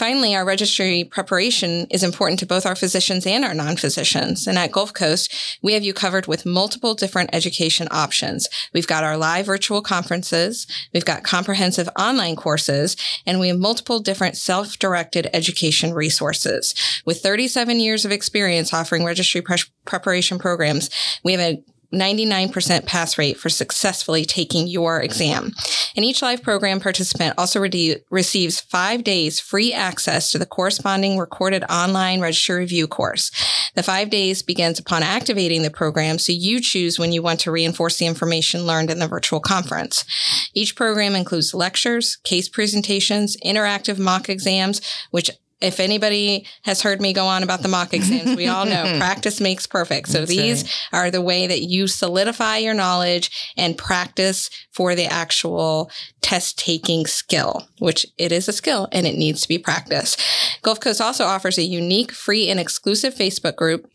Finally, 0.00 0.34
our 0.34 0.46
registry 0.46 1.04
preparation 1.04 1.86
is 1.90 2.02
important 2.02 2.38
to 2.38 2.46
both 2.46 2.64
our 2.64 2.74
physicians 2.74 3.26
and 3.26 3.44
our 3.44 3.52
non-physicians. 3.52 4.46
And 4.46 4.56
at 4.56 4.72
Gulf 4.72 4.94
Coast, 4.94 5.58
we 5.60 5.74
have 5.74 5.82
you 5.82 5.92
covered 5.92 6.26
with 6.26 6.46
multiple 6.46 6.94
different 6.94 7.28
education 7.34 7.86
options. 7.90 8.48
We've 8.72 8.86
got 8.86 9.04
our 9.04 9.18
live 9.18 9.44
virtual 9.44 9.82
conferences. 9.82 10.66
We've 10.94 11.04
got 11.04 11.22
comprehensive 11.22 11.86
online 11.98 12.34
courses 12.34 12.96
and 13.26 13.38
we 13.38 13.48
have 13.48 13.58
multiple 13.58 14.00
different 14.00 14.38
self-directed 14.38 15.28
education 15.34 15.92
resources. 15.92 16.74
With 17.04 17.20
37 17.20 17.78
years 17.78 18.06
of 18.06 18.10
experience 18.10 18.72
offering 18.72 19.04
registry 19.04 19.42
pre- 19.42 19.58
preparation 19.84 20.38
programs, 20.38 20.88
we 21.22 21.32
have 21.32 21.42
a 21.42 21.62
99% 21.92 22.86
pass 22.86 23.18
rate 23.18 23.36
for 23.36 23.48
successfully 23.48 24.24
taking 24.24 24.66
your 24.66 25.00
exam. 25.00 25.52
And 25.96 26.04
each 26.04 26.22
live 26.22 26.42
program 26.42 26.80
participant 26.80 27.34
also 27.36 27.60
re- 27.60 27.96
receives 28.10 28.60
five 28.60 29.02
days 29.04 29.40
free 29.40 29.72
access 29.72 30.30
to 30.32 30.38
the 30.38 30.46
corresponding 30.46 31.18
recorded 31.18 31.64
online 31.64 32.20
register 32.20 32.56
review 32.56 32.86
course. 32.86 33.30
The 33.74 33.82
five 33.82 34.10
days 34.10 34.42
begins 34.42 34.78
upon 34.78 35.02
activating 35.02 35.62
the 35.62 35.70
program, 35.70 36.18
so 36.18 36.32
you 36.32 36.60
choose 36.60 36.98
when 36.98 37.12
you 37.12 37.22
want 37.22 37.40
to 37.40 37.50
reinforce 37.50 37.98
the 37.98 38.06
information 38.06 38.66
learned 38.66 38.90
in 38.90 38.98
the 38.98 39.08
virtual 39.08 39.40
conference. 39.40 40.04
Each 40.54 40.74
program 40.74 41.14
includes 41.14 41.54
lectures, 41.54 42.16
case 42.24 42.48
presentations, 42.48 43.36
interactive 43.44 43.98
mock 43.98 44.28
exams, 44.28 44.80
which 45.10 45.30
if 45.60 45.78
anybody 45.78 46.46
has 46.62 46.82
heard 46.82 47.00
me 47.00 47.12
go 47.12 47.26
on 47.26 47.42
about 47.42 47.62
the 47.62 47.68
mock 47.68 47.92
exams, 47.92 48.36
we 48.36 48.46
all 48.46 48.64
know 48.64 48.82
practice 48.98 49.40
makes 49.40 49.66
perfect. 49.66 50.08
So 50.08 50.20
That's 50.20 50.30
these 50.30 50.62
right. 50.62 51.00
are 51.00 51.10
the 51.10 51.20
way 51.20 51.46
that 51.46 51.62
you 51.62 51.86
solidify 51.86 52.58
your 52.58 52.74
knowledge 52.74 53.52
and 53.56 53.76
practice 53.76 54.50
for 54.72 54.94
the 54.94 55.06
actual 55.06 55.90
test 56.22 56.58
taking 56.58 57.06
skill, 57.06 57.66
which 57.78 58.06
it 58.16 58.32
is 58.32 58.48
a 58.48 58.52
skill 58.52 58.88
and 58.92 59.06
it 59.06 59.16
needs 59.16 59.42
to 59.42 59.48
be 59.48 59.58
practiced. 59.58 60.20
Gulf 60.62 60.80
Coast 60.80 61.00
also 61.00 61.24
offers 61.24 61.58
a 61.58 61.62
unique, 61.62 62.12
free, 62.12 62.48
and 62.48 62.58
exclusive 62.58 63.14
Facebook 63.14 63.56
group 63.56 63.90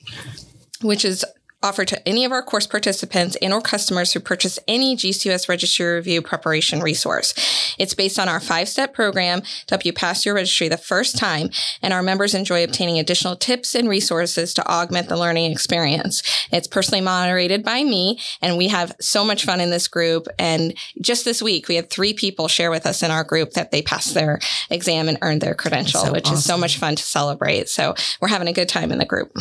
which 0.82 1.06
is 1.06 1.26
offered 1.66 1.88
to 1.88 2.08
any 2.08 2.24
of 2.26 2.32
our 2.32 2.44
course 2.44 2.68
participants 2.68 3.36
and 3.42 3.52
or 3.52 3.60
customers 3.60 4.14
who 4.14 4.20
purchase 4.20 4.60
any 4.68 4.96
GCUS 4.96 5.50
registry 5.50 5.96
review 5.96 6.22
preparation 6.22 6.80
resource. 6.80 7.34
It's 7.80 7.96
based 7.96 8.20
on 8.20 8.30
our 8.30 8.40
five-step 8.40 8.94
program 8.94 9.42
to 9.42 9.48
help 9.70 9.84
you 9.84 9.92
pass 9.92 10.26
your 10.26 10.36
registry 10.36 10.68
the 10.68 10.78
first 10.78 11.18
time, 11.18 11.50
and 11.82 11.92
our 11.92 12.04
members 12.04 12.36
enjoy 12.36 12.64
obtaining 12.64 13.00
additional 13.00 13.36
tips 13.36 13.74
and 13.74 13.90
resources 13.90 14.54
to 14.54 14.68
augment 14.68 15.10
the 15.10 15.18
learning 15.18 15.52
experience. 15.52 16.22
It's 16.52 16.68
personally 16.68 17.02
moderated 17.02 17.64
by 17.64 17.84
me, 17.84 18.20
and 18.42 18.58
we 18.58 18.68
have 18.68 18.96
so 19.02 19.26
much 19.26 19.44
fun 19.44 19.60
in 19.60 19.72
this 19.72 19.88
group. 19.88 20.28
And 20.38 20.76
just 21.02 21.26
this 21.26 21.42
week, 21.42 21.68
we 21.68 21.76
had 21.76 21.90
three 21.90 22.14
people 22.14 22.48
share 22.48 22.70
with 22.70 22.86
us 22.86 23.02
in 23.02 23.10
our 23.10 23.24
group 23.24 23.54
that 23.54 23.72
they 23.72 23.82
passed 23.82 24.14
their 24.14 24.40
exam 24.70 25.10
and 25.10 25.18
earned 25.24 25.42
their 25.42 25.56
credential, 25.56 26.02
so 26.02 26.12
which 26.12 26.26
awesome. 26.26 26.38
is 26.38 26.46
so 26.46 26.58
much 26.58 26.78
fun 26.78 26.96
to 26.96 27.04
celebrate. 27.04 27.70
So 27.70 27.96
we're 28.22 28.28
having 28.28 28.48
a 28.48 28.54
good 28.54 28.70
time 28.70 28.92
in 28.92 29.00
the 29.00 29.06
group. 29.06 29.36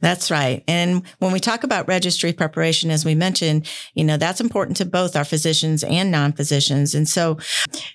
That's 0.00 0.30
right. 0.30 0.62
And 0.68 1.02
when 1.18 1.32
we 1.32 1.40
talk 1.40 1.64
about 1.64 1.88
registry 1.88 2.32
preparation, 2.32 2.90
as 2.90 3.04
we 3.04 3.14
mentioned, 3.14 3.68
you 3.94 4.04
know, 4.04 4.16
that's 4.16 4.40
important 4.40 4.76
to 4.78 4.84
both 4.84 5.16
our 5.16 5.24
physicians 5.24 5.82
and 5.82 6.10
non-physicians. 6.10 6.94
And 6.94 7.08
so 7.08 7.38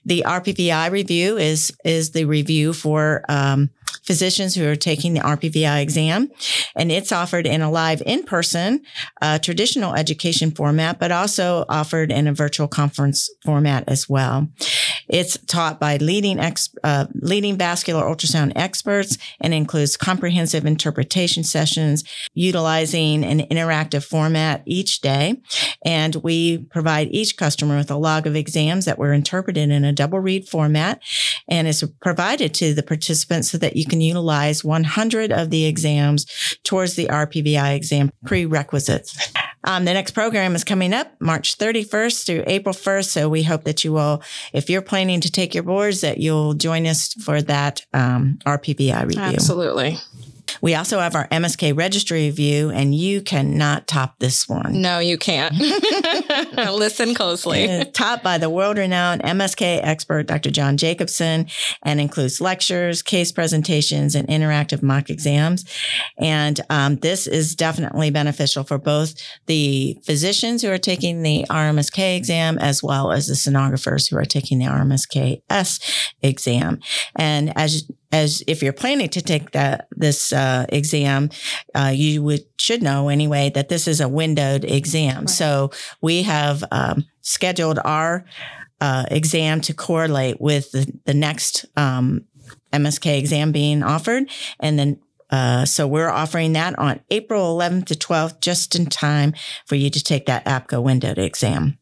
the 0.05 0.23
RPVI 0.25 0.91
review 0.91 1.37
is, 1.37 1.71
is 1.85 2.11
the 2.11 2.25
review 2.25 2.73
for, 2.73 3.23
um, 3.29 3.69
physicians 4.03 4.55
who 4.55 4.67
are 4.67 4.75
taking 4.75 5.13
the 5.13 5.21
RPVI 5.21 5.81
exam. 5.81 6.29
And 6.75 6.91
it's 6.91 7.11
offered 7.11 7.47
in 7.47 7.61
a 7.61 7.71
live 7.71 8.01
in-person, 8.05 8.81
uh, 9.21 9.39
traditional 9.39 9.95
education 9.95 10.51
format, 10.51 10.99
but 10.99 11.11
also 11.11 11.65
offered 11.69 12.11
in 12.11 12.27
a 12.27 12.33
virtual 12.33 12.67
conference 12.67 13.29
format 13.45 13.83
as 13.87 14.09
well. 14.09 14.49
It's 15.13 15.37
taught 15.45 15.79
by 15.79 15.97
leading 15.97 16.39
ex, 16.39 16.73
uh, 16.83 17.05
leading 17.13 17.55
vascular 17.55 18.03
ultrasound 18.03 18.51
experts 18.55 19.19
and 19.39 19.53
includes 19.53 19.95
comprehensive 19.95 20.65
interpretation 20.65 21.43
sessions 21.43 22.03
utilizing 22.33 23.23
an 23.23 23.41
interactive 23.41 24.03
format 24.03 24.63
each 24.65 25.01
day. 25.01 25.39
And 25.85 26.15
we 26.15 26.57
provide 26.57 27.09
each 27.11 27.37
customer 27.37 27.77
with 27.77 27.91
a 27.91 27.95
log 27.95 28.25
of 28.25 28.35
exams 28.35 28.85
that 28.85 28.97
were 28.97 29.13
interpreted 29.13 29.69
in 29.69 29.85
a 29.85 29.93
double 29.93 30.19
read 30.19 30.49
format 30.49 30.99
and 31.47 31.67
is 31.67 31.87
provided 32.01 32.55
to 32.55 32.73
the 32.73 32.81
participants 32.81 33.51
so 33.51 33.59
that 33.59 33.75
you 33.75 33.85
can 33.85 34.01
utilize 34.01 34.63
100 34.63 35.31
of 35.31 35.51
the 35.51 35.65
exams 35.65 36.25
towards 36.63 36.95
the 36.95 37.05
RPVI 37.05 37.75
exam 37.75 38.09
prerequisites. 38.25 39.31
Um, 39.63 39.85
the 39.85 39.93
next 39.93 40.11
program 40.11 40.55
is 40.55 40.63
coming 40.63 40.93
up 40.93 41.13
March 41.19 41.57
31st 41.57 42.25
through 42.25 42.43
April 42.47 42.75
1st. 42.75 43.05
So 43.05 43.29
we 43.29 43.43
hope 43.43 43.63
that 43.63 43.83
you 43.83 43.93
will, 43.93 44.21
if 44.51 44.69
you're 44.69 44.81
planning 44.81 45.21
to 45.21 45.31
take 45.31 45.53
your 45.53 45.63
boards, 45.63 46.01
that 46.01 46.17
you'll 46.17 46.53
join 46.53 46.85
us 46.85 47.13
for 47.13 47.41
that 47.43 47.85
um, 47.93 48.39
RPVI 48.45 49.05
review. 49.05 49.21
Absolutely. 49.21 49.97
We 50.61 50.75
also 50.75 50.99
have 50.99 51.15
our 51.15 51.27
MSK 51.29 51.77
registry 51.77 52.25
review, 52.25 52.69
and 52.69 52.93
you 52.95 53.21
cannot 53.21 53.87
top 53.87 54.19
this 54.19 54.47
one. 54.47 54.81
No, 54.81 54.99
you 54.99 55.17
can't. 55.17 55.53
Listen 56.73 57.13
closely. 57.13 57.85
taught 57.93 58.23
by 58.23 58.37
the 58.37 58.49
world 58.49 58.77
renowned 58.77 59.21
MSK 59.23 59.79
expert, 59.83 60.27
Dr. 60.27 60.51
John 60.51 60.77
Jacobson, 60.77 61.47
and 61.83 61.99
includes 61.99 62.41
lectures, 62.41 63.01
case 63.01 63.31
presentations, 63.31 64.15
and 64.15 64.27
interactive 64.27 64.81
mock 64.81 65.09
exams. 65.09 65.65
And 66.17 66.59
um, 66.69 66.97
this 66.97 67.27
is 67.27 67.55
definitely 67.55 68.09
beneficial 68.11 68.63
for 68.63 68.77
both 68.77 69.15
the 69.45 69.97
physicians 70.03 70.61
who 70.61 70.71
are 70.71 70.77
taking 70.77 71.21
the 71.21 71.45
RMSK 71.49 72.15
exam 72.15 72.57
as 72.59 72.83
well 72.83 73.11
as 73.11 73.27
the 73.27 73.33
sonographers 73.33 74.09
who 74.09 74.17
are 74.17 74.25
taking 74.25 74.59
the 74.59 74.65
RMSK-S 74.65 76.13
exam. 76.21 76.79
And 77.15 77.55
as 77.57 77.89
as 78.13 78.43
if 78.47 78.61
you're 78.61 78.71
planning 78.71 79.09
to 79.09 79.21
take 79.21 79.51
that 79.51 79.87
this 79.91 80.31
uh, 80.31 80.65
exam, 80.69 81.31
uh, 81.73 81.91
you 81.93 82.21
would 82.21 82.45
should 82.57 82.83
know 82.83 83.09
anyway 83.09 83.51
that 83.55 83.69
this 83.69 83.87
is 83.87 83.99
a 83.99 84.07
windowed 84.07 84.63
exam. 84.63 85.21
Right. 85.21 85.29
So 85.29 85.71
we 85.99 86.21
have 86.21 86.63
um, 86.71 87.05
scheduled 87.21 87.79
our 87.83 88.23
uh, 88.79 89.05
exam 89.09 89.61
to 89.61 89.73
correlate 89.73 90.39
with 90.39 90.71
the, 90.71 90.89
the 91.05 91.13
next 91.15 91.65
um, 91.75 92.25
MSK 92.71 93.17
exam 93.17 93.51
being 93.51 93.81
offered, 93.81 94.29
and 94.59 94.77
then 94.77 94.99
uh, 95.31 95.65
so 95.65 95.87
we're 95.87 96.09
offering 96.09 96.53
that 96.53 96.77
on 96.77 96.99
April 97.09 97.57
11th 97.57 97.85
to 97.85 97.95
12th, 97.95 98.39
just 98.39 98.75
in 98.75 98.85
time 98.85 99.33
for 99.65 99.73
you 99.73 99.89
to 99.89 100.03
take 100.03 100.27
that 100.27 100.45
APCA 100.45 100.83
windowed 100.83 101.17
exam. 101.17 101.79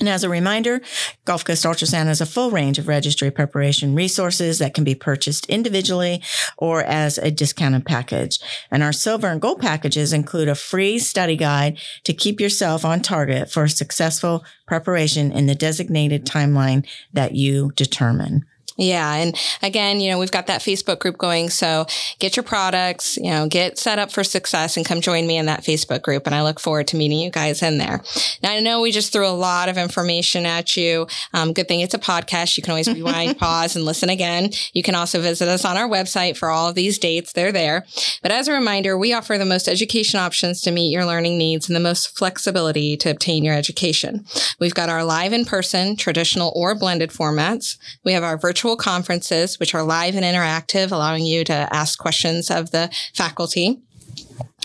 And 0.00 0.08
as 0.08 0.24
a 0.24 0.28
reminder, 0.28 0.80
Gulf 1.24 1.44
Coast 1.44 1.64
Ultrasound 1.64 2.06
has 2.06 2.20
a 2.20 2.26
full 2.26 2.50
range 2.50 2.78
of 2.78 2.88
registry 2.88 3.30
preparation 3.30 3.94
resources 3.94 4.58
that 4.58 4.74
can 4.74 4.82
be 4.82 4.96
purchased 4.96 5.46
individually 5.46 6.20
or 6.58 6.82
as 6.82 7.16
a 7.16 7.30
discounted 7.30 7.86
package. 7.86 8.40
And 8.72 8.82
our 8.82 8.92
silver 8.92 9.28
and 9.28 9.40
gold 9.40 9.60
packages 9.60 10.12
include 10.12 10.48
a 10.48 10.56
free 10.56 10.98
study 10.98 11.36
guide 11.36 11.78
to 12.02 12.12
keep 12.12 12.40
yourself 12.40 12.84
on 12.84 13.02
target 13.02 13.52
for 13.52 13.68
successful 13.68 14.44
preparation 14.66 15.30
in 15.30 15.46
the 15.46 15.54
designated 15.54 16.26
timeline 16.26 16.84
that 17.12 17.36
you 17.36 17.70
determine. 17.76 18.44
Yeah. 18.76 19.14
And 19.14 19.38
again, 19.62 20.00
you 20.00 20.10
know, 20.10 20.18
we've 20.18 20.30
got 20.30 20.48
that 20.48 20.60
Facebook 20.60 20.98
group 20.98 21.16
going. 21.16 21.50
So 21.50 21.86
get 22.18 22.36
your 22.36 22.42
products, 22.42 23.16
you 23.16 23.30
know, 23.30 23.46
get 23.46 23.78
set 23.78 24.00
up 24.00 24.10
for 24.10 24.24
success 24.24 24.76
and 24.76 24.84
come 24.84 25.00
join 25.00 25.26
me 25.26 25.36
in 25.36 25.46
that 25.46 25.62
Facebook 25.62 26.02
group. 26.02 26.26
And 26.26 26.34
I 26.34 26.42
look 26.42 26.58
forward 26.58 26.88
to 26.88 26.96
meeting 26.96 27.20
you 27.20 27.30
guys 27.30 27.62
in 27.62 27.78
there. 27.78 28.02
Now, 28.42 28.50
I 28.50 28.60
know 28.60 28.80
we 28.80 28.90
just 28.90 29.12
threw 29.12 29.26
a 29.26 29.30
lot 29.30 29.68
of 29.68 29.78
information 29.78 30.44
at 30.44 30.76
you. 30.76 31.06
Um, 31.32 31.52
good 31.52 31.68
thing 31.68 31.80
it's 31.80 31.94
a 31.94 31.98
podcast. 31.98 32.56
You 32.56 32.62
can 32.64 32.72
always 32.72 32.88
rewind, 32.88 33.38
pause, 33.38 33.76
and 33.76 33.84
listen 33.84 34.10
again. 34.10 34.50
You 34.72 34.82
can 34.82 34.96
also 34.96 35.20
visit 35.20 35.48
us 35.48 35.64
on 35.64 35.76
our 35.76 35.88
website 35.88 36.36
for 36.36 36.50
all 36.50 36.68
of 36.68 36.74
these 36.74 36.98
dates. 36.98 37.32
They're 37.32 37.52
there. 37.52 37.86
But 38.22 38.32
as 38.32 38.48
a 38.48 38.52
reminder, 38.52 38.98
we 38.98 39.12
offer 39.12 39.38
the 39.38 39.44
most 39.44 39.68
education 39.68 40.18
options 40.18 40.60
to 40.62 40.72
meet 40.72 40.90
your 40.90 41.04
learning 41.04 41.38
needs 41.38 41.68
and 41.68 41.76
the 41.76 41.80
most 41.80 42.16
flexibility 42.16 42.96
to 42.96 43.10
obtain 43.10 43.44
your 43.44 43.54
education. 43.54 44.24
We've 44.58 44.74
got 44.74 44.88
our 44.88 45.04
live 45.04 45.32
in 45.32 45.44
person, 45.44 45.94
traditional 45.94 46.52
or 46.56 46.74
blended 46.74 47.10
formats. 47.10 47.76
We 48.02 48.12
have 48.12 48.24
our 48.24 48.36
virtual 48.36 48.63
virtual 48.64 48.76
conferences, 48.76 49.60
which 49.60 49.74
are 49.74 49.82
live 49.82 50.14
and 50.14 50.24
interactive, 50.24 50.90
allowing 50.90 51.26
you 51.26 51.44
to 51.44 51.52
ask 51.52 51.98
questions 51.98 52.50
of 52.50 52.70
the 52.70 52.90
faculty. 53.12 53.78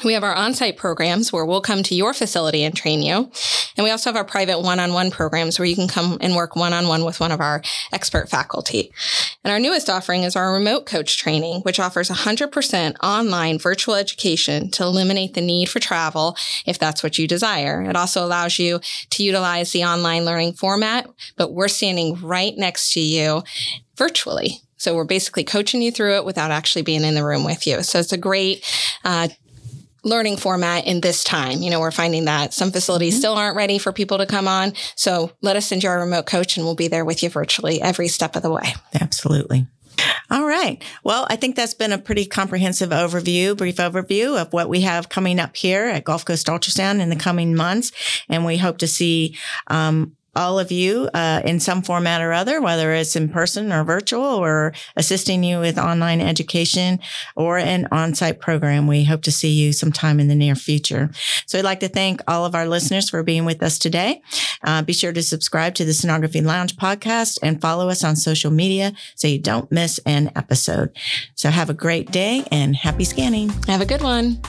We 0.06 0.14
have 0.14 0.24
our 0.24 0.34
on-site 0.34 0.78
programs 0.78 1.34
where 1.34 1.46
we'll 1.46 1.60
come 1.60 1.84
to 1.84 1.96
your 1.96 2.14
facility 2.14 2.64
and 2.64 2.74
train 2.74 3.02
you. 3.02 3.30
And 3.76 3.84
we 3.84 3.92
also 3.92 4.10
have 4.10 4.16
our 4.16 4.24
private 4.24 4.62
one-on-one 4.62 5.12
programs 5.12 5.60
where 5.60 5.66
you 5.66 5.76
can 5.76 5.90
come 5.90 6.18
and 6.22 6.36
work 6.36 6.56
one-on-one 6.56 7.04
with 7.04 7.20
one 7.20 7.34
of 7.34 7.42
our 7.42 7.62
expert 7.92 8.30
faculty. 8.30 8.94
And 9.44 9.52
our 9.52 9.60
newest 9.60 9.90
offering 9.90 10.24
is 10.24 10.38
our 10.38 10.54
remote 10.54 10.86
coach 10.86 11.18
training, 11.18 11.62
which 11.62 11.80
offers 11.80 12.10
100% 12.10 12.96
online 13.04 13.60
virtual 13.60 13.96
education 13.96 14.72
to 14.72 14.84
eliminate 14.84 15.34
the 15.34 15.42
need 15.42 15.68
for 15.68 15.80
travel 15.80 16.38
if 16.66 16.80
that's 16.80 17.04
what 17.04 17.18
you 17.18 17.28
desire. 17.28 17.82
It 17.82 17.98
also 17.98 18.26
allows 18.26 18.58
you 18.58 18.80
to 19.10 19.24
utilize 19.24 19.74
the 19.74 19.84
online 19.84 20.24
learning 20.24 20.54
format, 20.54 21.10
but 21.36 21.52
we're 21.52 21.68
standing 21.68 22.16
right 22.22 22.58
next 22.58 22.94
to 22.94 23.02
you 23.02 23.44
virtually. 24.00 24.62
So 24.78 24.96
we're 24.96 25.04
basically 25.04 25.44
coaching 25.44 25.82
you 25.84 25.92
through 25.92 26.16
it 26.16 26.26
without 26.26 26.50
actually 26.50 26.82
being 26.82 27.04
in 27.04 27.14
the 27.14 27.24
room 27.24 27.44
with 27.44 27.68
you. 27.68 27.84
So 27.84 28.00
it's 28.00 28.14
a 28.14 28.18
great 28.18 28.66
uh, 29.04 29.28
learning 30.04 30.38
format 30.38 30.88
in 30.88 31.02
this 31.02 31.24
time. 31.24 31.62
You 31.62 31.70
know, 31.70 31.82
we're 31.82 31.92
finding 31.92 32.26
that 32.26 32.54
some 32.54 32.72
facilities 32.72 33.14
mm-hmm. 33.14 33.20
still 33.20 33.34
aren't 33.34 33.58
ready 33.58 33.78
for 33.78 33.92
people 33.92 34.18
to 34.18 34.26
come 34.26 34.48
on. 34.48 34.74
So 34.96 35.32
let 35.42 35.58
us 35.58 35.68
send 35.68 35.84
you 35.84 35.90
our 35.90 36.00
remote 36.00 36.26
coach 36.26 36.58
and 36.58 36.66
we'll 36.66 36.76
be 36.76 36.88
there 36.88 37.06
with 37.06 37.22
you 37.22 37.30
virtually 37.30 37.82
every 37.82 38.08
step 38.08 38.36
of 38.38 38.42
the 38.42 38.52
way. 38.52 38.74
Absolutely. 39.00 39.68
All 40.32 40.46
right. 40.46 40.82
Well, 41.04 41.28
I 41.30 41.36
think 41.36 41.56
that's 41.56 41.74
been 41.74 41.92
a 41.92 41.98
pretty 41.98 42.26
comprehensive 42.26 42.92
overview, 42.92 43.58
brief 43.58 43.78
overview 43.78 44.42
of 44.42 44.54
what 44.54 44.70
we 44.70 44.82
have 44.82 45.10
coming 45.10 45.40
up 45.40 45.58
here 45.58 45.86
at 45.86 46.06
Gulf 46.06 46.24
Coast 46.24 46.48
Ultrasound 46.48 47.02
in 47.02 47.10
the 47.10 47.16
coming 47.18 47.54
months. 47.54 47.92
And 48.30 48.46
we 48.46 48.58
hope 48.58 48.78
to 48.78 48.88
see 48.88 49.38
um, 49.68 50.16
all 50.36 50.60
of 50.60 50.72
you 50.72 51.10
uh, 51.14 51.42
in 51.44 51.60
some 51.60 51.82
format 51.82 52.22
or 52.22 52.34
other, 52.34 52.62
whether 52.62 52.94
it's 52.94 53.16
in 53.16 53.30
person 53.30 53.72
or 53.72 53.84
virtual 53.84 54.24
or 54.24 54.74
assisting 54.96 55.44
you 55.44 55.60
with 55.60 55.78
online 55.78 56.22
education 56.22 57.00
or 57.36 57.58
an 57.58 57.88
on-site 57.92 58.40
program. 58.40 58.88
We 58.88 59.04
hope 59.04 59.22
to 59.24 59.32
see 59.32 59.52
you 59.52 59.74
sometime 59.74 60.20
in 60.20 60.28
the 60.28 60.36
near 60.36 60.56
future. 60.56 61.10
So 61.46 61.58
I'd 61.60 61.66
like 61.66 61.80
to 61.82 61.90
thank 61.90 62.22
all 62.28 62.46
of 62.46 62.56
our 62.56 62.68
listeners 62.68 63.10
for 63.10 63.24
being 63.24 63.46
with 63.46 63.62
us 63.64 63.80
today. 63.80 64.22
Uh, 64.64 64.82
be 64.82 64.94
sure 64.94 65.14
to 65.14 65.24
subscribe 65.24 65.76
to 65.76 65.86
the 65.86 65.92
Sonography 65.92 66.44
Lounge 66.44 66.76
podcast 66.76 67.40
and 67.42 67.62
follow 67.62 67.90
us 67.90 68.04
on 68.04 68.16
social 68.16 68.52
media 68.52 68.94
so 69.16 69.28
you 69.28 69.40
don't 69.40 69.72
miss 69.72 70.00
an 70.06 70.32
episode. 70.36 70.96
So 71.36 71.50
have 71.50 71.70
a 71.70 71.74
great 71.74 72.12
day 72.12 72.46
and 72.52 72.76
happy 72.76 73.04
scanning. 73.04 73.50
Have 73.68 73.82
a 73.82 73.86
good 73.86 74.02
one. 74.02 74.40